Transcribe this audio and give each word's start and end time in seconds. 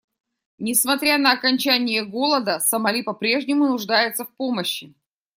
Несмотря 0.57 1.19
на 1.19 1.31
окончание 1.31 2.03
голода, 2.03 2.59
Сомали 2.59 3.03
по-прежнему 3.03 3.67
нуждается 3.67 4.25
в 4.25 4.33
помощи. 4.35 4.95